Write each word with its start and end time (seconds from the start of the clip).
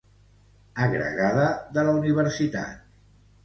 Agregada 0.85 1.45
de 1.77 1.87
la 1.91 1.95
Universitat. 2.01 2.85